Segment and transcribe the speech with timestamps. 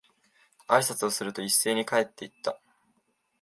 [0.67, 2.59] 挨拶をすると、一斉に帰って行った。